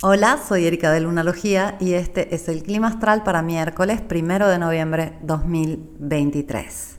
Hola, 0.00 0.38
soy 0.46 0.64
Erika 0.64 0.92
de 0.92 1.00
Lunalogía 1.00 1.76
y 1.80 1.94
este 1.94 2.32
es 2.32 2.48
el 2.48 2.62
clima 2.62 2.86
astral 2.86 3.24
para 3.24 3.42
miércoles 3.42 4.00
primero 4.00 4.46
de 4.46 4.56
noviembre 4.56 5.18
2023. 5.22 6.98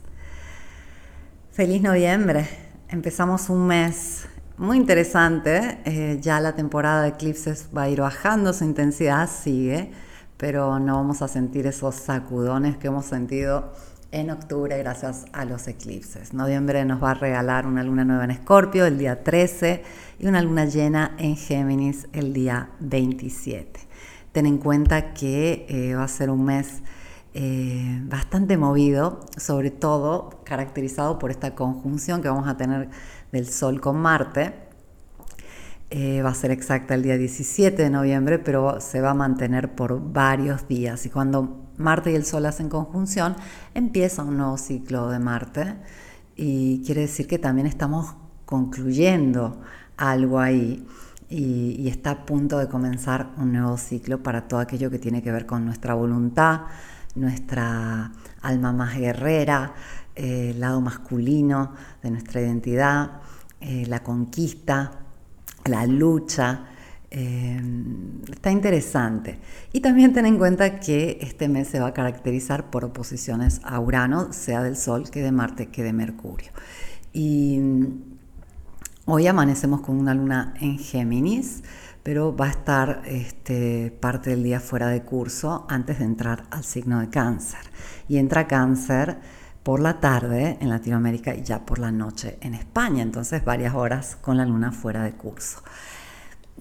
Feliz 1.50 1.80
noviembre, 1.80 2.46
empezamos 2.90 3.48
un 3.48 3.66
mes 3.66 4.28
muy 4.58 4.76
interesante, 4.76 5.78
eh, 5.86 6.18
ya 6.20 6.40
la 6.40 6.54
temporada 6.54 7.04
de 7.04 7.08
eclipses 7.08 7.70
va 7.74 7.84
a 7.84 7.88
ir 7.88 8.02
bajando, 8.02 8.52
su 8.52 8.64
intensidad 8.64 9.30
sigue, 9.30 9.92
pero 10.36 10.78
no 10.78 10.96
vamos 10.96 11.22
a 11.22 11.28
sentir 11.28 11.66
esos 11.66 11.94
sacudones 11.94 12.76
que 12.76 12.88
hemos 12.88 13.06
sentido 13.06 13.72
en 14.12 14.30
octubre 14.30 14.76
gracias 14.78 15.24
a 15.32 15.44
los 15.44 15.68
eclipses. 15.68 16.34
Noviembre 16.34 16.84
nos 16.84 17.02
va 17.02 17.12
a 17.12 17.14
regalar 17.14 17.66
una 17.66 17.84
luna 17.84 18.04
nueva 18.04 18.24
en 18.24 18.32
Escorpio 18.32 18.86
el 18.86 18.98
día 18.98 19.22
13 19.22 19.82
y 20.18 20.26
una 20.26 20.42
luna 20.42 20.64
llena 20.64 21.14
en 21.18 21.36
Géminis 21.36 22.08
el 22.12 22.32
día 22.32 22.70
27. 22.80 23.80
Ten 24.32 24.46
en 24.46 24.58
cuenta 24.58 25.12
que 25.12 25.66
eh, 25.68 25.94
va 25.94 26.04
a 26.04 26.08
ser 26.08 26.30
un 26.30 26.44
mes 26.44 26.82
eh, 27.34 28.00
bastante 28.04 28.56
movido, 28.56 29.20
sobre 29.36 29.70
todo 29.70 30.40
caracterizado 30.44 31.18
por 31.18 31.30
esta 31.30 31.54
conjunción 31.54 32.22
que 32.22 32.28
vamos 32.28 32.48
a 32.48 32.56
tener 32.56 32.88
del 33.30 33.46
Sol 33.46 33.80
con 33.80 33.96
Marte. 33.96 34.54
Eh, 35.92 36.22
va 36.22 36.30
a 36.30 36.34
ser 36.34 36.52
exacta 36.52 36.94
el 36.94 37.02
día 37.02 37.16
17 37.16 37.82
de 37.82 37.90
noviembre, 37.90 38.38
pero 38.38 38.80
se 38.80 39.00
va 39.00 39.10
a 39.10 39.14
mantener 39.14 39.74
por 39.74 40.12
varios 40.12 40.68
días. 40.68 41.04
Y 41.06 41.10
cuando 41.10 41.69
Marte 41.80 42.12
y 42.12 42.14
el 42.14 42.24
Sol 42.24 42.46
hacen 42.46 42.68
conjunción, 42.68 43.34
empieza 43.74 44.22
un 44.22 44.36
nuevo 44.36 44.56
ciclo 44.58 45.08
de 45.08 45.18
Marte 45.18 45.76
y 46.36 46.82
quiere 46.84 47.02
decir 47.02 47.26
que 47.26 47.38
también 47.38 47.66
estamos 47.66 48.14
concluyendo 48.44 49.60
algo 49.96 50.40
ahí 50.40 50.86
y, 51.28 51.88
está 51.88 52.10
a 52.10 52.26
punto 52.26 52.58
de 52.58 52.68
comenzar 52.68 53.30
un 53.36 53.52
nuevo 53.52 53.76
ciclo 53.78 54.22
para 54.22 54.48
todo 54.48 54.60
aquello 54.60 54.90
que 54.90 54.98
tiene 54.98 55.22
que 55.22 55.30
ver 55.30 55.46
con 55.46 55.64
nuestra 55.64 55.94
voluntad, 55.94 56.62
nuestra 57.14 58.12
alma 58.42 58.72
más 58.72 58.96
guerrera, 58.96 59.74
eh, 60.16 60.50
el 60.50 60.60
lado 60.60 60.80
masculino 60.80 61.72
de 62.02 62.10
nuestra 62.10 62.40
identidad, 62.40 63.20
eh, 63.60 63.84
la 63.86 64.02
conquista, 64.02 64.92
la 65.64 65.86
lucha, 65.86 66.66
Em, 67.10 68.22
está 68.30 68.52
interesante. 68.52 69.40
Y 69.72 69.80
también 69.80 70.12
ten 70.12 70.26
en 70.26 70.38
cuenta 70.38 70.78
que 70.78 71.18
este 71.20 71.48
mes 71.48 71.66
se 71.68 71.80
va 71.80 71.88
a 71.88 71.92
caracterizar 71.92 72.70
por 72.70 72.84
oposiciones 72.84 73.60
a 73.64 73.80
Urano, 73.80 74.32
sea 74.32 74.62
del 74.62 74.76
Sol 74.76 75.10
que 75.10 75.20
de 75.20 75.32
Marte 75.32 75.66
que 75.66 75.82
de 75.82 75.92
Mercurio. 75.92 76.52
Y 77.12 77.58
mm, 77.58 78.02
hoy 79.06 79.26
amanecemos 79.26 79.80
con 79.80 79.98
una 79.98 80.14
luna 80.14 80.54
en 80.60 80.78
Géminis, 80.78 81.64
pero 82.04 82.34
va 82.36 82.46
a 82.46 82.50
estar 82.50 83.02
este, 83.06 83.90
parte 84.00 84.30
del 84.30 84.44
día 84.44 84.60
fuera 84.60 84.88
de 84.88 85.02
curso 85.02 85.66
antes 85.68 85.98
de 85.98 86.04
entrar 86.04 86.44
al 86.50 86.62
signo 86.62 87.00
de 87.00 87.10
cáncer. 87.10 87.60
Y 88.08 88.18
entra 88.18 88.46
cáncer 88.46 89.18
por 89.64 89.80
la 89.80 89.98
tarde 90.00 90.58
en 90.60 90.68
Latinoamérica 90.68 91.34
y 91.34 91.42
ya 91.42 91.66
por 91.66 91.80
la 91.80 91.90
noche 91.90 92.38
en 92.40 92.54
España, 92.54 93.02
entonces 93.02 93.44
varias 93.44 93.74
horas 93.74 94.16
con 94.20 94.36
la 94.36 94.46
luna 94.46 94.70
fuera 94.72 95.02
de 95.02 95.12
curso. 95.12 95.60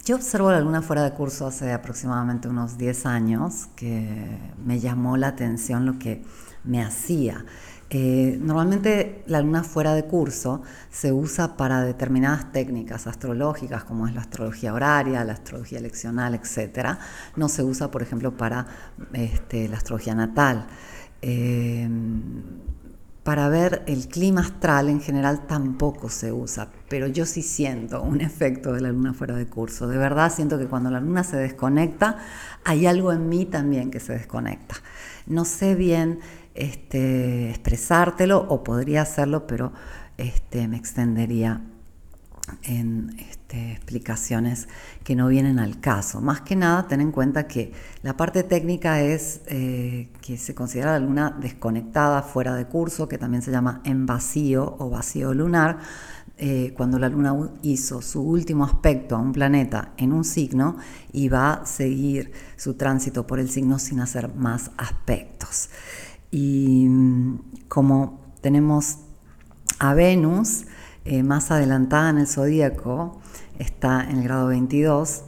Yo 0.06 0.16
observo 0.16 0.52
la 0.52 0.60
luna 0.60 0.82
fuera 0.82 1.04
de 1.04 1.12
curso 1.12 1.48
hace 1.48 1.72
aproximadamente 1.72 2.48
unos 2.48 2.78
10 2.78 3.06
años 3.06 3.68
que 3.76 4.40
me 4.64 4.80
llamó 4.80 5.18
la 5.18 5.28
atención 5.28 5.86
lo 5.86 6.00
que 6.00 6.24
me 6.64 6.82
hacía. 6.82 7.46
Eh, 7.92 8.38
normalmente 8.42 9.24
la 9.26 9.42
luna 9.42 9.64
fuera 9.64 9.96
de 9.96 10.06
curso 10.06 10.62
se 10.92 11.12
usa 11.12 11.58
para 11.58 11.82
determinadas 11.82 12.52
técnicas 12.52 13.08
astrológicas 13.08 13.84
como 13.84 14.08
es 14.08 14.14
la 14.14 14.22
astrología 14.22 14.74
horaria, 14.74 15.24
la 15.24 15.34
astrología 15.34 15.80
leccional, 15.80 16.36
etc. 16.36 16.98
No 17.36 17.50
se 17.50 17.64
usa, 17.64 17.92
por 17.92 18.02
ejemplo, 18.02 18.38
para 18.38 18.68
este, 19.14 19.68
la 19.68 19.78
astrología 19.78 20.16
natal. 20.16 20.68
Eh, 21.22 21.90
para 23.24 23.50
ver 23.50 23.84
el 23.86 24.08
clima 24.08 24.42
astral 24.42 24.90
en 24.90 25.02
general 25.02 25.46
tampoco 25.46 26.10
se 26.10 26.32
usa, 26.32 26.70
pero 26.88 27.08
yo 27.08 27.26
sí 27.26 27.42
siento 27.42 28.02
un 28.02 28.22
efecto 28.22 28.74
de 28.74 28.82
la 28.82 28.92
luna 28.92 29.14
fuera 29.14 29.36
de 29.36 29.46
curso. 29.46 29.88
De 29.88 29.98
verdad 29.98 30.32
siento 30.34 30.58
que 30.58 30.68
cuando 30.68 30.90
la 30.90 31.00
luna 31.00 31.24
se 31.24 31.38
desconecta, 31.38 32.18
hay 32.64 32.86
algo 32.86 33.12
en 33.12 33.30
mí 33.30 33.46
también 33.46 33.92
que 33.92 34.00
se 34.00 34.14
desconecta. 34.14 34.76
No 35.28 35.46
sé 35.46 35.76
bien 35.76 36.20
este, 36.56 37.50
expresártelo 37.50 38.46
o 38.50 38.64
podría 38.64 39.04
hacerlo, 39.04 39.48
pero 39.48 39.74
este, 40.18 40.68
me 40.68 40.78
extendería 40.78 41.62
en 42.64 43.16
este, 43.20 43.72
explicaciones 43.72 44.68
que 45.04 45.16
no 45.16 45.28
vienen 45.28 45.60
al 45.60 45.80
caso. 45.80 46.22
Más 46.22 46.42
que 46.42 46.56
nada, 46.56 46.88
ten 46.88 47.02
en 47.02 47.12
cuenta 47.12 47.48
que 47.48 47.72
la 48.04 48.16
parte 48.16 48.44
técnica 48.44 49.02
es 49.02 49.42
eh, 49.48 50.10
que 50.22 50.38
se 50.38 50.56
considera 50.56 50.94
la 50.94 51.00
luna 51.00 51.38
desconectada, 51.40 52.22
fuera 52.22 52.56
de 52.56 52.66
curso, 52.66 53.08
que 53.08 53.18
también 53.18 53.42
se 53.42 53.52
llama 53.52 53.82
en 53.84 54.06
vacío 54.06 54.76
o 54.80 54.90
vacío 54.90 55.34
lunar, 55.34 55.80
eh, 56.42 56.74
cuando 56.78 56.98
la 57.00 57.10
luna 57.10 57.36
hizo 57.64 58.02
su 58.02 58.22
último 58.22 58.64
aspecto 58.64 59.18
a 59.18 59.20
un 59.20 59.34
planeta 59.34 59.92
en 59.98 60.14
un 60.14 60.24
signo 60.24 60.78
y 61.12 61.28
va 61.28 61.54
a 61.54 61.66
seguir 61.66 62.32
su 62.56 62.76
tránsito 62.76 63.28
por 63.28 63.40
el 63.40 63.50
signo 63.50 63.78
sin 63.78 64.00
hacer 64.00 64.34
más 64.36 64.72
aspectos. 64.78 65.70
Y 66.32 66.88
mm, 66.88 67.40
como 67.68 68.22
tenemos 68.40 69.00
a 69.80 69.94
Venus, 69.94 70.66
eh, 71.12 71.24
más 71.24 71.50
adelantada 71.50 72.12
en 72.12 72.20
el 72.20 72.28
zodíaco, 72.28 73.20
está 73.58 74.04
en 74.08 74.18
el 74.18 74.24
grado 74.26 74.46
22 74.50 75.24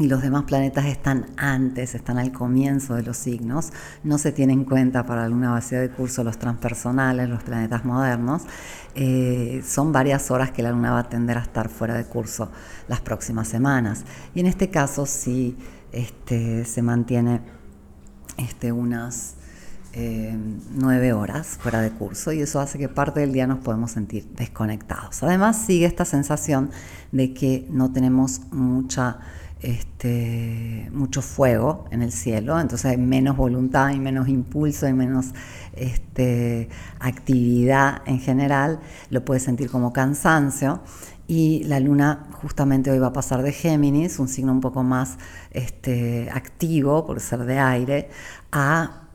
y 0.00 0.08
los 0.08 0.22
demás 0.22 0.42
planetas 0.42 0.86
están 0.86 1.26
antes, 1.36 1.94
están 1.94 2.18
al 2.18 2.32
comienzo 2.32 2.96
de 2.96 3.04
los 3.04 3.16
signos. 3.16 3.72
No 4.02 4.18
se 4.18 4.32
tienen 4.32 4.58
en 4.58 4.64
cuenta 4.64 5.06
para 5.06 5.22
la 5.22 5.28
luna 5.28 5.52
vacía 5.52 5.78
de 5.78 5.88
curso 5.88 6.24
los 6.24 6.36
transpersonales, 6.40 7.28
los 7.28 7.44
planetas 7.44 7.84
modernos. 7.84 8.42
Eh, 8.96 9.62
son 9.64 9.92
varias 9.92 10.32
horas 10.32 10.50
que 10.50 10.64
la 10.64 10.72
luna 10.72 10.90
va 10.90 10.98
a 10.98 11.08
tender 11.08 11.38
a 11.38 11.42
estar 11.42 11.68
fuera 11.68 11.94
de 11.94 12.04
curso 12.04 12.50
las 12.88 13.00
próximas 13.00 13.46
semanas. 13.46 14.02
Y 14.34 14.40
en 14.40 14.46
este 14.46 14.68
caso 14.68 15.06
sí 15.06 15.56
este, 15.92 16.64
se 16.64 16.82
mantiene 16.82 17.40
este, 18.36 18.72
unas 18.72 19.36
nueve 20.74 21.12
horas 21.12 21.58
fuera 21.60 21.80
de 21.80 21.90
curso 21.90 22.32
y 22.32 22.40
eso 22.40 22.60
hace 22.60 22.78
que 22.78 22.88
parte 22.88 23.20
del 23.20 23.32
día 23.32 23.46
nos 23.46 23.58
podemos 23.58 23.90
sentir 23.90 24.26
desconectados. 24.36 25.22
Además 25.22 25.64
sigue 25.64 25.86
esta 25.86 26.04
sensación 26.04 26.70
de 27.12 27.34
que 27.34 27.66
no 27.70 27.92
tenemos 27.92 28.40
mucha, 28.52 29.18
este, 29.60 30.88
mucho 30.92 31.22
fuego 31.22 31.86
en 31.90 32.02
el 32.02 32.12
cielo, 32.12 32.60
entonces 32.60 32.86
hay 32.86 32.96
menos 32.96 33.36
voluntad, 33.36 33.90
y 33.90 33.98
menos 33.98 34.28
impulso, 34.28 34.88
y 34.88 34.92
menos 34.92 35.26
este, 35.72 36.68
actividad 37.00 38.02
en 38.06 38.20
general, 38.20 38.80
lo 39.10 39.24
puedes 39.24 39.42
sentir 39.42 39.70
como 39.70 39.92
cansancio 39.92 40.80
y 41.28 41.62
la 41.64 41.78
luna 41.78 42.26
justamente 42.40 42.90
hoy 42.90 42.98
va 42.98 43.08
a 43.08 43.12
pasar 43.12 43.42
de 43.42 43.52
Géminis, 43.52 44.18
un 44.18 44.28
signo 44.28 44.50
un 44.50 44.62
poco 44.62 44.82
más 44.82 45.18
este, 45.50 46.30
activo 46.32 47.06
por 47.06 47.20
ser 47.20 47.44
de 47.44 47.58
aire, 47.58 48.08
a 48.50 49.07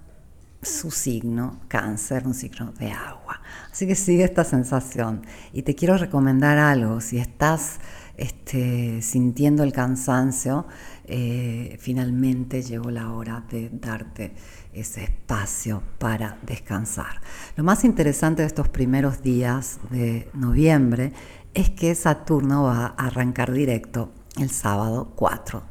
su 0.63 0.91
signo, 0.91 1.62
cáncer, 1.68 2.25
un 2.25 2.34
signo 2.34 2.72
de 2.74 2.91
agua. 2.91 3.41
Así 3.72 3.88
que 3.88 3.96
sigue 3.96 4.24
esta 4.24 4.44
sensación. 4.44 5.25
Y 5.51 5.63
te 5.63 5.75
quiero 5.75 5.97
recomendar 5.97 6.57
algo, 6.57 7.01
si 7.01 7.18
estás 7.18 7.79
este, 8.18 9.01
sintiendo 9.01 9.63
el 9.63 9.74
cansancio, 9.74 10.68
eh, 11.06 11.78
finalmente 11.79 12.62
llegó 12.62 12.91
la 12.91 13.12
hora 13.12 13.44
de 13.50 13.69
darte 13.69 14.34
ese 14.74 15.03
espacio 15.03 15.84
para 15.97 16.38
descansar. 16.46 17.22
Lo 17.56 17.63
más 17.63 17.84
interesante 17.84 18.41
de 18.44 18.47
estos 18.47 18.69
primeros 18.69 19.21
días 19.21 19.80
de 19.89 20.30
noviembre 20.33 21.13
es 21.54 21.69
que 21.69 21.94
Saturno 21.95 22.63
va 22.63 22.86
a 22.98 23.07
arrancar 23.07 23.51
directo 23.51 24.12
el 24.39 24.50
sábado 24.50 25.12
4. 25.15 25.63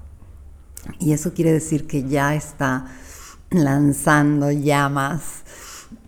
Y 0.99 1.13
eso 1.13 1.33
quiere 1.33 1.53
decir 1.53 1.87
que 1.87 2.05
ya 2.05 2.35
está 2.35 2.87
lanzando 3.53 4.51
llamas 4.51 5.43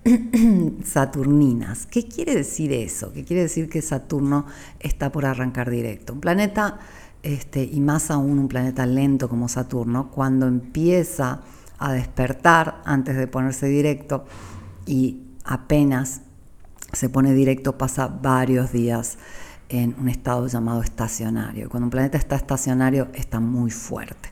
saturninas. 0.84 1.86
¿Qué 1.86 2.06
quiere 2.06 2.34
decir 2.34 2.72
eso? 2.72 3.12
¿Qué 3.12 3.24
quiere 3.24 3.42
decir 3.42 3.68
que 3.68 3.82
Saturno 3.82 4.46
está 4.80 5.10
por 5.10 5.26
arrancar 5.26 5.70
directo? 5.70 6.12
Un 6.12 6.20
planeta, 6.20 6.78
este, 7.22 7.64
y 7.64 7.80
más 7.80 8.10
aún 8.10 8.38
un 8.38 8.48
planeta 8.48 8.86
lento 8.86 9.28
como 9.28 9.48
Saturno, 9.48 10.10
cuando 10.10 10.46
empieza 10.46 11.40
a 11.78 11.92
despertar 11.92 12.82
antes 12.84 13.16
de 13.16 13.26
ponerse 13.26 13.66
directo 13.66 14.24
y 14.86 15.22
apenas 15.44 16.20
se 16.92 17.08
pone 17.08 17.34
directo, 17.34 17.76
pasa 17.76 18.06
varios 18.06 18.72
días 18.72 19.18
en 19.68 19.94
un 19.98 20.08
estado 20.08 20.46
llamado 20.46 20.82
estacionario. 20.82 21.68
Cuando 21.68 21.86
un 21.86 21.90
planeta 21.90 22.18
está 22.18 22.36
estacionario 22.36 23.08
está 23.14 23.40
muy 23.40 23.70
fuerte. 23.70 24.28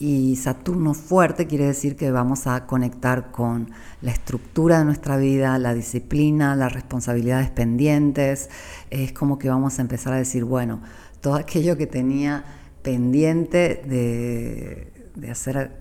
Y 0.00 0.36
Saturno 0.36 0.94
fuerte 0.94 1.48
quiere 1.48 1.66
decir 1.66 1.96
que 1.96 2.12
vamos 2.12 2.46
a 2.46 2.66
conectar 2.66 3.32
con 3.32 3.72
la 4.00 4.12
estructura 4.12 4.78
de 4.78 4.84
nuestra 4.84 5.16
vida, 5.16 5.58
la 5.58 5.74
disciplina, 5.74 6.54
las 6.54 6.72
responsabilidades 6.72 7.50
pendientes. 7.50 8.48
Es 8.90 9.12
como 9.12 9.40
que 9.40 9.48
vamos 9.48 9.80
a 9.80 9.82
empezar 9.82 10.12
a 10.12 10.16
decir, 10.18 10.44
bueno, 10.44 10.80
todo 11.20 11.34
aquello 11.34 11.76
que 11.76 11.88
tenía 11.88 12.44
pendiente 12.82 13.82
de, 13.84 15.30
hacer, 15.32 15.72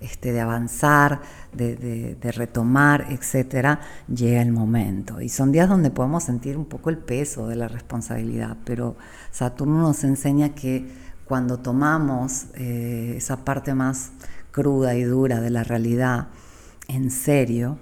este, 0.00 0.32
de 0.32 0.40
avanzar, 0.40 1.20
de, 1.52 2.16
retomar, 2.20 3.06
etcétera, 3.10 3.78
llega 4.12 4.42
el 4.42 4.50
momento. 4.50 5.20
Y 5.20 5.28
son 5.28 5.52
días 5.52 5.68
donde 5.68 5.92
podemos 5.92 6.24
sentir 6.24 6.56
un 6.56 6.64
poco 6.64 6.90
el 6.90 6.98
peso 6.98 7.46
de 7.46 7.54
la 7.54 7.68
responsabilidad, 7.68 8.56
pero 8.64 8.96
Saturno 9.30 9.82
nos 9.82 10.02
enseña 10.02 10.52
que 10.52 11.11
cuando 11.32 11.60
tomamos 11.60 12.48
eh, 12.56 13.14
esa 13.16 13.42
parte 13.42 13.72
más 13.72 14.10
cruda 14.50 14.94
y 14.96 15.04
dura 15.04 15.40
de 15.40 15.48
la 15.48 15.64
realidad 15.64 16.28
en 16.88 17.10
serio, 17.10 17.78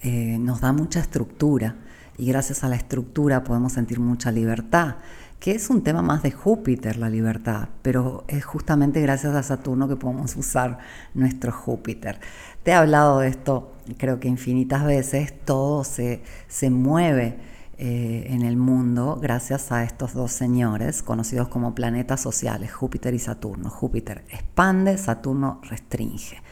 eh, 0.00 0.38
nos 0.38 0.60
da 0.60 0.72
mucha 0.72 1.00
estructura 1.00 1.74
y 2.16 2.26
gracias 2.26 2.62
a 2.62 2.68
la 2.68 2.76
estructura 2.76 3.42
podemos 3.42 3.72
sentir 3.72 3.98
mucha 3.98 4.30
libertad 4.30 4.94
que 5.40 5.56
es 5.56 5.70
un 5.70 5.82
tema 5.82 6.02
más 6.02 6.22
de 6.22 6.30
Júpiter, 6.30 6.98
la 6.98 7.10
libertad, 7.10 7.68
pero 7.82 8.22
es 8.28 8.44
justamente 8.44 9.00
gracias 9.00 9.34
a 9.34 9.42
Saturno 9.42 9.88
que 9.88 9.96
podemos 9.96 10.36
usar 10.36 10.78
nuestro 11.14 11.50
Júpiter. 11.50 12.20
Te 12.62 12.70
he 12.70 12.74
hablado 12.74 13.18
de 13.18 13.28
esto, 13.28 13.72
creo 13.98 14.20
que 14.20 14.28
infinitas 14.28 14.84
veces, 14.84 15.34
todo 15.44 15.82
se, 15.82 16.22
se 16.46 16.70
mueve 16.70 17.55
eh, 17.78 18.28
en 18.30 18.42
el 18.42 18.56
mundo 18.56 19.18
gracias 19.20 19.70
a 19.70 19.84
estos 19.84 20.14
dos 20.14 20.32
señores 20.32 21.02
conocidos 21.02 21.48
como 21.48 21.74
planetas 21.74 22.20
sociales, 22.20 22.72
Júpiter 22.72 23.12
y 23.14 23.18
Saturno. 23.18 23.68
Júpiter 23.70 24.24
expande, 24.30 24.96
Saturno 24.98 25.60
restringe. 25.62 26.42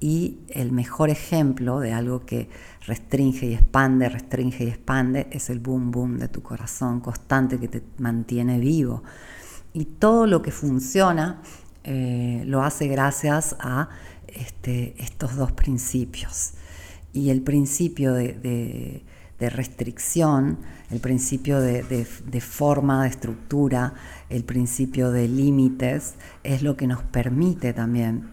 Y 0.00 0.40
el 0.48 0.72
mejor 0.72 1.10
ejemplo 1.10 1.80
de 1.80 1.92
algo 1.92 2.26
que 2.26 2.48
restringe 2.86 3.46
y 3.46 3.54
expande, 3.54 4.08
restringe 4.08 4.64
y 4.64 4.68
expande 4.68 5.28
es 5.30 5.50
el 5.50 5.60
boom 5.60 5.90
boom 5.90 6.18
de 6.18 6.28
tu 6.28 6.42
corazón 6.42 7.00
constante 7.00 7.58
que 7.58 7.68
te 7.68 7.82
mantiene 7.98 8.58
vivo. 8.58 9.02
Y 9.72 9.84
todo 9.84 10.26
lo 10.26 10.42
que 10.42 10.50
funciona 10.50 11.42
eh, 11.84 12.42
lo 12.46 12.62
hace 12.62 12.88
gracias 12.88 13.56
a 13.60 13.90
este, 14.26 14.94
estos 15.02 15.36
dos 15.36 15.52
principios. 15.52 16.52
Y 17.12 17.30
el 17.30 17.42
principio 17.42 18.14
de, 18.14 19.04
restricción, 19.40 20.58
el 20.90 21.00
principio 21.00 21.60
de, 21.60 21.82
de, 21.82 22.40
forma, 22.40 23.02
de 23.02 23.08
estructura, 23.10 23.94
el 24.30 24.44
principio 24.44 25.10
de 25.10 25.28
límites, 25.28 26.14
es 26.42 26.62
lo 26.62 26.76
que 26.76 26.86
nos 26.86 27.02
permite 27.02 27.72
también 27.72 28.30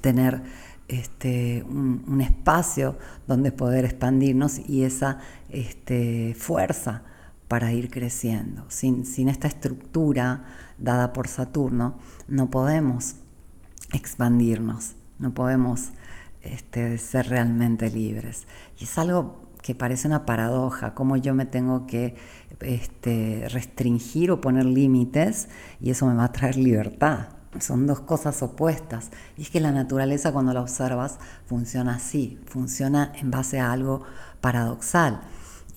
tener 0.00 0.42
este, 0.88 1.64
un, 1.68 2.20
espacio 2.20 2.98
donde 3.26 3.52
poder 3.52 3.84
expandirnos 3.84 4.58
y 4.58 4.82
esa 4.82 5.18
este, 5.48 6.34
fuerza 6.36 7.02
para 7.48 7.72
ir 7.72 7.90
creciendo. 7.90 8.64
Sin, 8.68 9.28
esta 9.28 9.48
estructura 9.48 10.44
dada 10.78 11.12
por 11.12 11.28
Saturno, 11.28 11.98
no 12.28 12.50
podemos 12.50 13.16
expandirnos, 13.92 14.94
no 15.18 15.32
podemos 15.32 15.90
este, 16.42 16.98
ser 16.98 17.28
realmente 17.28 17.90
libres. 17.90 18.46
Y 18.78 18.84
es 18.84 18.98
algo 18.98 19.39
que 19.62 19.74
parece 19.74 20.08
una 20.08 20.24
paradoja, 20.26 20.94
como 20.94 21.16
yo 21.16 21.34
me 21.34 21.46
tengo 21.46 21.86
que 21.86 22.14
restringir 23.48 24.30
o 24.30 24.40
poner 24.40 24.64
límites 24.64 25.48
y 25.80 25.90
eso 25.90 26.06
me 26.06 26.14
va 26.14 26.24
a 26.24 26.32
traer 26.32 26.56
libertad 26.56 27.28
son 27.58 27.86
dos 27.86 28.00
cosas 28.00 28.42
opuestas. 28.42 29.10
Y 29.36 29.42
es 29.42 29.50
que 29.50 29.60
la 29.60 29.72
naturaleza 29.72 30.32
cuando 30.32 30.52
la 30.52 30.60
observas 30.60 31.18
funciona 31.46 31.96
así, 31.96 32.38
funciona 32.46 33.12
en 33.16 33.30
base 33.30 33.58
a 33.58 33.72
algo 33.72 34.02
paradoxal. 34.40 35.20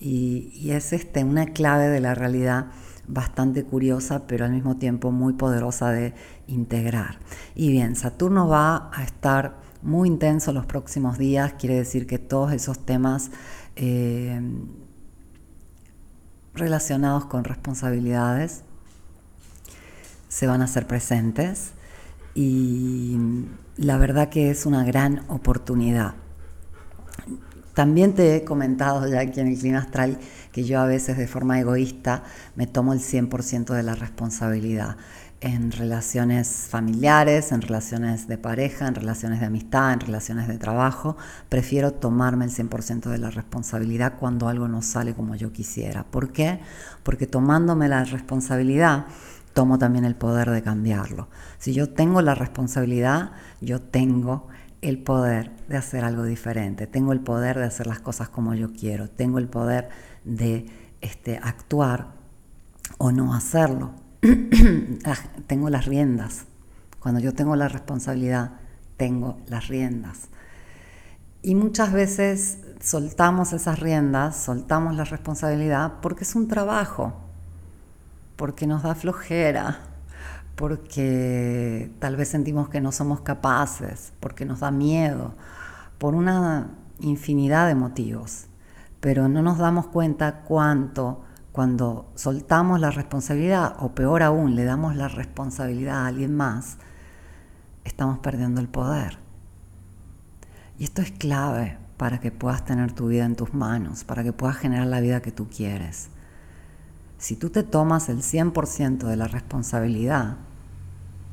Y, 0.00 0.70
es 0.70 0.92
este, 0.92 1.24
una 1.24 1.46
clave 1.46 1.88
de 1.88 2.00
la 2.00 2.14
realidad 2.14 2.66
bastante 3.06 3.64
curiosa, 3.64 4.26
pero 4.26 4.44
al 4.44 4.52
mismo 4.52 4.76
tiempo 4.76 5.10
muy 5.10 5.32
poderosa 5.32 5.90
de 5.90 6.14
integrar. 6.46 7.18
Y 7.54 7.70
bien, 7.70 7.96
Saturno 7.96 8.48
va 8.48 8.90
a 8.92 9.02
estar 9.02 9.56
muy 9.82 10.08
intenso 10.08 10.52
los 10.52 10.66
próximos 10.66 11.18
días, 11.18 11.54
quiere 11.58 11.76
decir 11.76 12.06
que 12.06 12.18
todos 12.18 12.52
esos 12.52 12.78
temas 12.86 13.30
eh, 13.76 14.40
relacionados 16.54 17.26
con 17.26 17.44
responsabilidades, 17.44 18.62
se 20.28 20.46
van 20.46 20.62
a 20.62 20.64
hacer 20.64 20.86
presentes 20.86 21.72
y 22.34 23.16
la 23.76 23.98
verdad 23.98 24.28
que 24.28 24.50
es 24.50 24.66
una 24.66 24.84
gran 24.84 25.24
oportunidad. 25.28 26.14
También 27.74 28.14
te 28.14 28.36
he 28.36 28.44
comentado 28.44 29.06
ya 29.08 29.20
aquí 29.20 29.40
en 29.40 29.48
el 29.48 29.58
clima 29.58 29.78
astral 29.78 30.18
que 30.52 30.64
yo 30.64 30.80
a 30.80 30.86
veces 30.86 31.18
de 31.18 31.26
forma 31.26 31.58
egoísta 31.58 32.22
me 32.54 32.66
tomo 32.68 32.92
el 32.92 33.00
100% 33.00 33.74
de 33.74 33.82
la 33.82 33.96
responsabilidad 33.96 34.96
en 35.40 35.72
relaciones 35.72 36.68
familiares, 36.70 37.52
en 37.52 37.60
relaciones 37.60 38.28
de 38.28 38.38
pareja, 38.38 38.86
en 38.86 38.94
relaciones 38.94 39.40
de 39.40 39.46
amistad, 39.46 39.92
en 39.92 40.00
relaciones 40.00 40.48
de 40.48 40.56
trabajo. 40.56 41.18
Prefiero 41.50 41.92
tomarme 41.92 42.46
el 42.46 42.50
100% 42.50 43.10
de 43.10 43.18
la 43.18 43.30
responsabilidad 43.30 44.14
cuando 44.18 44.48
algo 44.48 44.68
no 44.68 44.80
sale 44.80 45.12
como 45.12 45.34
yo 45.34 45.52
quisiera. 45.52 46.04
¿Por 46.04 46.32
qué? 46.32 46.60
Porque 47.02 47.26
tomándome 47.26 47.88
la 47.88 48.04
responsabilidad 48.04 49.06
tomo 49.52 49.78
también 49.78 50.04
el 50.04 50.16
poder 50.16 50.50
de 50.50 50.62
cambiarlo. 50.62 51.28
Si 51.58 51.72
yo 51.74 51.90
tengo 51.90 52.22
la 52.22 52.34
responsabilidad, 52.34 53.32
yo 53.60 53.80
tengo 53.80 54.48
el 54.88 54.98
poder 54.98 55.50
de 55.68 55.76
hacer 55.76 56.04
algo 56.04 56.24
diferente, 56.24 56.86
tengo 56.86 57.12
el 57.12 57.20
poder 57.20 57.58
de 57.58 57.64
hacer 57.64 57.86
las 57.86 58.00
cosas 58.00 58.28
como 58.28 58.54
yo 58.54 58.72
quiero, 58.72 59.08
tengo 59.08 59.38
el 59.38 59.48
poder 59.48 59.88
de 60.24 60.66
este, 61.00 61.38
actuar 61.38 62.08
o 62.98 63.10
no 63.10 63.34
hacerlo. 63.34 63.92
tengo 65.46 65.70
las 65.70 65.86
riendas. 65.86 66.44
Cuando 67.00 67.20
yo 67.20 67.32
tengo 67.32 67.56
la 67.56 67.68
responsabilidad, 67.68 68.52
tengo 68.96 69.38
las 69.46 69.68
riendas. 69.68 70.28
Y 71.42 71.54
muchas 71.54 71.92
veces 71.92 72.58
soltamos 72.80 73.52
esas 73.52 73.80
riendas, 73.80 74.36
soltamos 74.36 74.96
la 74.96 75.04
responsabilidad 75.04 75.94
porque 76.02 76.24
es 76.24 76.34
un 76.34 76.48
trabajo 76.48 77.14
porque 78.36 78.66
nos 78.66 78.82
da 78.82 78.94
flojera, 78.94 79.80
porque 80.56 81.92
tal 81.98 82.16
vez 82.16 82.28
sentimos 82.28 82.68
que 82.68 82.80
no 82.80 82.92
somos 82.92 83.20
capaces, 83.20 84.12
porque 84.20 84.44
nos 84.44 84.60
da 84.60 84.70
miedo, 84.70 85.34
por 85.98 86.14
una 86.14 86.70
infinidad 87.00 87.66
de 87.66 87.74
motivos. 87.74 88.46
Pero 89.00 89.28
no 89.28 89.42
nos 89.42 89.58
damos 89.58 89.86
cuenta 89.88 90.42
cuánto 90.42 91.22
cuando 91.52 92.10
soltamos 92.16 92.80
la 92.80 92.90
responsabilidad, 92.90 93.76
o 93.78 93.94
peor 93.94 94.24
aún, 94.24 94.56
le 94.56 94.64
damos 94.64 94.96
la 94.96 95.06
responsabilidad 95.06 95.98
a 95.98 96.06
alguien 96.08 96.34
más, 96.34 96.78
estamos 97.84 98.18
perdiendo 98.18 98.60
el 98.60 98.68
poder. 98.68 99.18
Y 100.78 100.84
esto 100.84 101.00
es 101.00 101.12
clave 101.12 101.78
para 101.96 102.18
que 102.18 102.32
puedas 102.32 102.64
tener 102.64 102.92
tu 102.92 103.06
vida 103.06 103.24
en 103.24 103.36
tus 103.36 103.54
manos, 103.54 104.02
para 104.02 104.24
que 104.24 104.32
puedas 104.32 104.56
generar 104.56 104.88
la 104.88 105.00
vida 105.00 105.22
que 105.22 105.30
tú 105.30 105.48
quieres. 105.48 106.08
Si 107.18 107.36
tú 107.36 107.50
te 107.50 107.62
tomas 107.62 108.08
el 108.08 108.22
100% 108.22 109.06
de 109.06 109.16
la 109.16 109.28
responsabilidad 109.28 110.38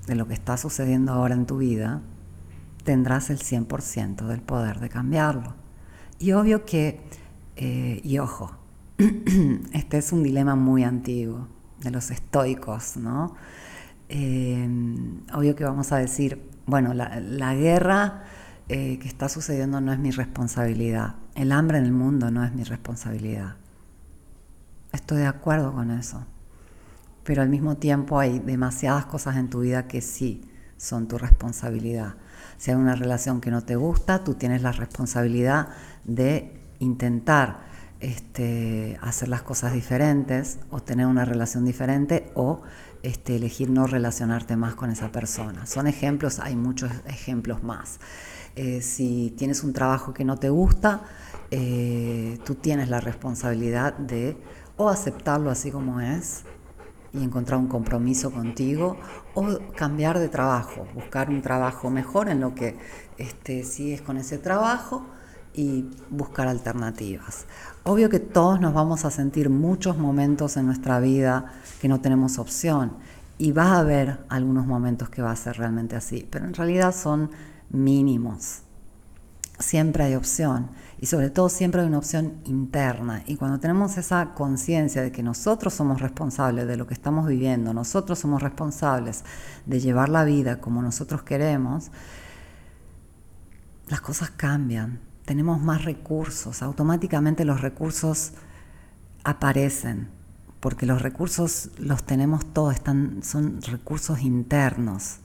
de 0.07 0.15
lo 0.15 0.27
que 0.27 0.33
está 0.33 0.57
sucediendo 0.57 1.13
ahora 1.13 1.35
en 1.35 1.45
tu 1.45 1.57
vida, 1.57 2.01
tendrás 2.83 3.29
el 3.29 3.39
100% 3.39 4.27
del 4.27 4.41
poder 4.41 4.79
de 4.79 4.89
cambiarlo. 4.89 5.55
Y 6.19 6.33
obvio 6.33 6.65
que, 6.65 7.01
eh, 7.55 8.01
y 8.03 8.19
ojo, 8.19 8.51
este 9.73 9.97
es 9.97 10.11
un 10.11 10.23
dilema 10.23 10.55
muy 10.55 10.83
antiguo 10.83 11.47
de 11.79 11.91
los 11.91 12.11
estoicos, 12.11 12.97
¿no? 12.97 13.35
Eh, 14.09 14.67
obvio 15.33 15.55
que 15.55 15.63
vamos 15.63 15.91
a 15.91 15.97
decir, 15.97 16.49
bueno, 16.65 16.93
la, 16.93 17.55
guerra 17.55 18.23
eh, 18.67 18.99
que 18.99 19.07
está 19.07 19.29
sucediendo 19.29 19.81
no 19.81 19.93
es 19.93 19.99
mi 19.99 20.11
responsabilidad, 20.11 21.15
el 21.35 21.51
hambre 21.51 21.77
en 21.77 21.85
el 21.85 21.91
mundo 21.91 22.29
no 22.29 22.43
es 22.43 22.53
mi 22.53 22.63
responsabilidad. 22.63 23.55
Estoy 24.91 25.19
de 25.19 25.27
acuerdo 25.27 25.73
con 25.73 25.91
eso. 25.91 26.25
Pero 27.23 27.41
al 27.41 27.49
mismo 27.49 27.77
tiempo 27.77 28.19
hay 28.19 28.39
demasiadas 28.39 29.05
cosas 29.05 29.37
en 29.37 29.49
tu 29.49 29.61
vida 29.61 29.87
que 29.87 30.01
sí 30.01 30.41
son 30.77 31.07
tu 31.07 31.17
responsabilidad. 31.17 32.15
Si 32.57 32.71
hay 32.71 32.77
una 32.77 32.95
relación 32.95 33.41
que 33.41 33.51
no 33.51 33.63
te 33.63 33.75
gusta, 33.75 34.23
tú 34.23 34.33
tienes 34.33 34.61
la 34.63 34.71
responsabilidad 34.71 35.69
de 36.03 36.59
intentar 36.79 37.59
este, 37.99 38.97
hacer 39.01 39.29
las 39.29 39.43
cosas 39.43 39.73
diferentes 39.73 40.57
o 40.71 40.81
tener 40.81 41.05
una 41.05 41.23
relación 41.23 41.65
diferente 41.65 42.31
o 42.33 42.61
este, 43.03 43.35
elegir 43.35 43.69
no 43.69 43.85
relacionarte 43.85 44.55
más 44.55 44.73
con 44.73 44.89
esa 44.89 45.11
persona. 45.11 45.67
Son 45.67 45.85
ejemplos, 45.85 46.39
hay 46.39 46.55
muchos 46.55 46.91
ejemplos 47.05 47.63
más. 47.63 47.99
Eh, 48.55 48.81
si 48.81 49.33
tienes 49.37 49.63
un 49.63 49.73
trabajo 49.73 50.13
que 50.13 50.25
no 50.25 50.37
te 50.37 50.49
gusta, 50.49 51.03
eh, 51.51 52.39
tú 52.43 52.55
tienes 52.55 52.89
la 52.89 52.99
responsabilidad 52.99 53.93
de 53.97 54.35
o 54.77 54.89
aceptarlo 54.89 55.51
así 55.51 55.69
como 55.71 56.01
es 56.01 56.43
y 57.13 57.23
encontrar 57.23 57.59
un 57.59 57.67
compromiso 57.67 58.31
contigo 58.31 58.97
o 59.33 59.59
cambiar 59.75 60.19
de 60.19 60.29
trabajo, 60.29 60.87
buscar 60.93 61.29
un 61.29 61.41
trabajo 61.41 61.89
mejor 61.89 62.29
en 62.29 62.39
lo 62.39 62.55
que 62.55 62.77
este, 63.17 63.63
sigues 63.63 64.01
con 64.01 64.17
ese 64.17 64.37
trabajo 64.37 65.05
y 65.53 65.89
buscar 66.09 66.47
alternativas. 66.47 67.45
Obvio 67.83 68.09
que 68.09 68.19
todos 68.19 68.61
nos 68.61 68.73
vamos 68.73 69.03
a 69.05 69.11
sentir 69.11 69.49
muchos 69.49 69.97
momentos 69.97 70.55
en 70.55 70.65
nuestra 70.65 70.99
vida 70.99 71.51
que 71.81 71.87
no 71.87 71.99
tenemos 71.99 72.39
opción 72.39 72.93
y 73.37 73.51
va 73.51 73.73
a 73.73 73.79
haber 73.79 74.19
algunos 74.29 74.65
momentos 74.65 75.09
que 75.09 75.21
va 75.21 75.31
a 75.31 75.35
ser 75.35 75.57
realmente 75.57 75.95
así, 75.95 76.27
pero 76.29 76.45
en 76.45 76.53
realidad 76.53 76.95
son 76.95 77.31
mínimos. 77.69 78.61
Siempre 79.59 80.03
hay 80.03 80.15
opción 80.15 80.69
y 81.01 81.07
sobre 81.07 81.31
todo 81.31 81.49
siempre 81.49 81.81
hay 81.81 81.87
una 81.87 81.97
opción 81.97 82.35
interna. 82.45 83.23
Y 83.25 83.35
cuando 83.35 83.59
tenemos 83.59 83.97
esa 83.97 84.35
conciencia 84.35 85.01
de 85.01 85.11
que 85.11 85.23
nosotros 85.23 85.73
somos 85.73 85.99
responsables 85.99 86.67
de 86.67 86.77
lo 86.77 86.85
que 86.85 86.93
estamos 86.93 87.27
viviendo, 87.27 87.73
nosotros 87.73 88.19
somos 88.19 88.43
responsables 88.43 89.23
de 89.65 89.79
llevar 89.79 90.09
la 90.09 90.23
vida 90.23 90.61
como 90.61 90.83
nosotros 90.83 91.23
queremos, 91.23 91.91
las 93.89 93.99
cosas 93.99 94.29
cambian. 94.29 94.99
Tenemos 95.25 95.59
más 95.59 95.85
recursos, 95.85 96.61
automáticamente 96.61 97.45
los 97.45 97.61
recursos 97.61 98.33
aparecen 99.23 100.21
porque 100.61 100.85
los 100.85 101.01
recursos 101.01 101.71
los 101.79 102.03
tenemos 102.03 102.53
todos, 102.53 102.75
están, 102.75 103.23
son 103.23 103.59
recursos 103.63 104.21
internos. 104.21 105.17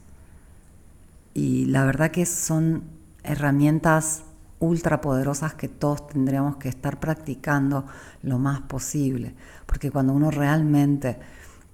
Y 1.35 1.67
la 1.67 1.85
verdad 1.85 2.11
que 2.11 2.25
son 2.25 2.85
herramientas 3.23 4.23
ultra 4.59 5.01
poderosas 5.01 5.55
que 5.55 5.69
todos 5.69 6.09
tendríamos 6.09 6.57
que 6.57 6.69
estar 6.69 6.99
practicando 7.01 7.87
lo 8.23 8.39
más 8.39 8.63
posible, 8.63 9.35
porque 9.67 9.91
cuando 9.91 10.13
uno 10.13 10.31
realmente 10.31 11.19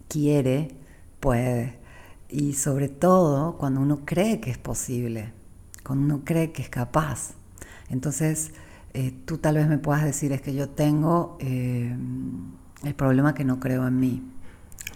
quiere, 0.09 0.77
puede. 1.21 1.79
Y 2.29 2.55
sobre 2.55 2.89
todo 2.89 3.57
cuando 3.59 3.81
uno 3.81 4.01
cree 4.05 4.41
que 4.41 4.51
es 4.51 4.59
posible, 4.59 5.33
cuando 5.85 6.05
uno 6.05 6.25
cree 6.25 6.53
que 6.53 6.63
es 6.63 6.69
capaz. 6.69 7.35
Entonces, 7.89 8.53
eh, 8.95 9.13
tú 9.27 9.39
tal 9.39 9.57
vez 9.57 9.69
me 9.69 9.79
puedas 9.79 10.05
decir, 10.05 10.33
es 10.33 10.41
que 10.41 10.55
yo 10.55 10.69
tengo... 10.69 11.37
Eh, 11.41 11.97
el 12.85 12.95
problema 12.95 13.35
que 13.35 13.45
no 13.45 13.61
creo 13.61 13.87
en 13.87 13.99
mí. 13.99 14.23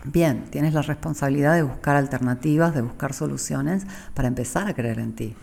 Bien, 0.05 0.45
tienes 0.51 0.75
la 0.75 0.83
responsabilidad 0.83 1.55
de 1.55 1.63
buscar 1.63 1.97
alternativas, 1.97 2.75
de 2.75 2.83
buscar 2.83 3.13
soluciones 3.13 3.87
para 4.15 4.29
empezar 4.29 4.69
a 4.69 4.75
creer 4.75 4.99
en 4.99 5.15
ti. 5.15 5.35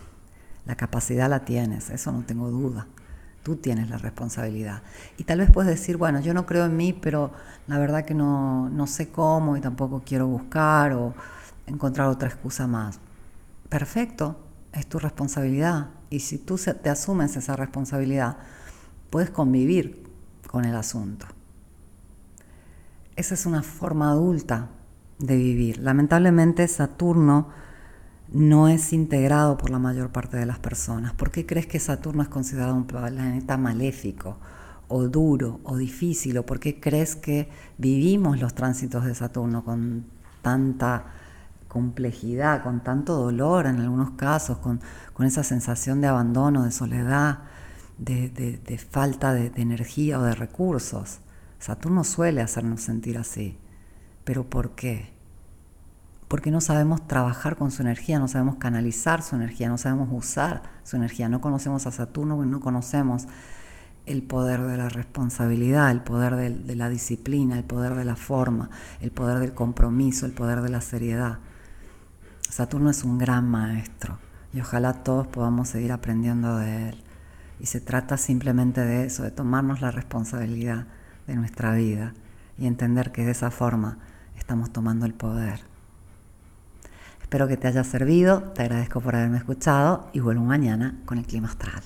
La 0.66 0.76
capacidad 0.76 1.30
la 1.30 1.46
tienes, 1.46 1.90
eso 1.90 2.12
no 2.12 2.24
tengo 2.24 2.50
duda. 2.50 2.88
Tú 3.44 3.58
tienes 3.58 3.90
la 3.90 3.98
responsabilidad. 3.98 4.84
Y 5.18 5.26
tal 5.26 5.40
vez 5.40 5.52
puedes 5.52 5.70
decir, 5.70 5.98
bueno, 5.98 6.22
yo 6.22 6.34
no 6.34 6.46
creo 6.46 6.66
en 6.66 6.78
mí, 6.78 6.94
pero 6.94 7.32
la 7.68 7.78
verdad 7.78 8.06
que 8.06 8.14
no, 8.14 8.70
no 8.70 8.88
sé 8.88 9.10
cómo 9.10 9.58
y 9.58 9.62
tampoco 9.62 10.02
quiero 10.06 10.28
buscar 10.28 10.94
o 10.94 11.14
encontrar 11.68 12.08
otra 12.08 12.30
excusa 12.30 12.68
más. 12.68 13.00
Perfecto, 13.68 14.38
es 14.72 14.88
tu 14.88 15.00
responsabilidad. 15.00 15.90
Y 16.10 16.22
si 16.22 16.38
tú 16.38 16.58
te 16.58 16.90
asumes 16.90 17.36
esa 17.36 17.56
responsabilidad, 17.58 18.38
puedes 19.10 19.30
convivir 19.30 20.04
con 20.48 20.64
el 20.64 20.76
asunto. 20.76 21.26
Esa 23.16 23.34
es 23.34 23.46
una 23.46 23.62
forma 23.62 24.10
adulta 24.10 24.70
de 25.20 25.36
vivir. 25.36 25.80
Lamentablemente 25.80 26.68
Saturno 26.68 27.50
no 28.34 28.68
es 28.68 28.94
integrado 28.94 29.58
por 29.58 29.70
la 29.70 29.78
mayor 29.78 30.12
parte 30.12 30.38
de 30.38 30.48
las 30.48 30.58
personas. 30.58 31.14
¿Por 31.14 31.30
qué 31.32 31.46
crees 31.46 31.68
que 31.68 31.80
Saturno 31.80 32.24
es 32.24 32.30
considerado 32.30 32.76
un 32.76 32.86
planeta 32.88 33.58
maléfico 33.58 34.38
o 34.88 35.04
duro 35.04 35.60
o 35.64 35.78
difícil? 35.78 36.40
¿O 36.40 36.46
por 36.46 36.60
qué 36.60 36.80
crees 36.80 37.16
que 37.16 37.50
vivimos 37.78 38.40
los 38.42 38.56
tránsitos 38.56 39.06
de 39.06 39.14
Saturno 39.14 39.64
con 39.64 40.06
tanta 40.42 41.06
complejidad, 41.68 42.64
con 42.64 42.84
tanto 42.84 43.16
dolor 43.16 43.68
en 43.68 43.80
algunos 43.80 44.12
casos, 44.12 44.58
con, 44.58 44.80
esa 45.24 45.44
sensación 45.44 46.02
de 46.02 46.08
abandono, 46.08 46.64
de 46.64 46.72
soledad, 46.72 47.40
de, 48.00 48.82
falta 48.90 49.34
de 49.34 49.52
energía 49.56 50.20
o 50.20 50.24
de 50.24 50.34
recursos? 50.34 51.20
Saturno 51.60 52.04
suele 52.04 52.42
hacernos 52.42 52.82
sentir 52.82 53.20
así. 53.20 53.58
¿Pero 54.24 54.50
por 54.50 54.72
qué? 54.72 55.13
Porque 56.34 56.50
no 56.50 56.62
sabemos 56.62 57.08
trabajar 57.08 57.58
con 57.58 57.70
su 57.70 57.84
energía, 57.84 58.18
no 58.18 58.28
sabemos 58.28 58.56
canalizar 58.56 59.22
su 59.22 59.36
energía, 59.36 59.70
no 59.70 59.78
sabemos 59.78 60.10
usar 60.12 60.64
su 60.84 60.96
energía. 60.96 61.30
No 61.30 61.42
conocemos 61.42 61.86
a 61.86 61.92
Saturno, 61.92 62.44
no 62.44 62.60
conocemos 62.60 63.28
el 64.08 64.24
poder 64.24 64.64
de 64.64 64.78
la 64.78 64.90
responsabilidad, 64.90 65.92
el 65.92 66.02
poder 66.02 66.36
de, 66.36 66.50
de 66.50 66.76
la 66.76 66.90
disciplina, 66.90 67.56
el 67.56 67.64
poder 67.64 67.94
de 67.94 68.04
la 68.04 68.16
forma, 68.16 68.72
el 69.00 69.12
poder 69.12 69.38
del 69.38 69.54
compromiso, 69.54 70.26
el 70.26 70.32
poder 70.32 70.62
de 70.62 70.70
la 70.70 70.82
seriedad. 70.82 71.38
Saturno 72.50 72.90
es 72.90 73.04
un 73.04 73.20
gran 73.20 73.48
maestro 73.48 74.18
y 74.54 74.60
ojalá 74.60 75.04
todos 75.04 75.28
podamos 75.28 75.70
seguir 75.70 75.92
aprendiendo 75.92 76.58
de 76.58 76.90
él. 76.90 77.04
Y 77.60 77.68
se 77.68 77.80
trata 77.80 78.18
simplemente 78.18 78.82
de 78.82 79.06
eso, 79.06 79.22
de 79.22 79.30
tomarnos 79.30 79.82
la 79.82 79.92
responsabilidad 79.92 80.88
de 81.28 81.36
nuestra 81.36 81.76
vida 81.76 82.16
y 82.58 82.66
entender 82.66 83.12
que 83.12 83.24
de 83.24 83.34
esa 83.34 83.52
forma 83.52 84.00
estamos 84.36 84.74
tomando 84.74 85.06
el 85.06 85.14
poder. 85.14 85.73
Espero 87.34 87.48
que 87.48 87.58
te 87.58 87.68
haya 87.68 87.84
servido, 87.84 88.44
te 88.54 88.62
agradezco 88.62 89.02
por 89.02 89.16
haberme 89.16 89.40
escuchado 89.40 90.08
y 90.14 90.20
vuelvo 90.20 90.44
mañana 90.44 91.00
con 91.04 91.18
el 91.18 91.26
clima 91.26 91.48
astral. 91.48 91.82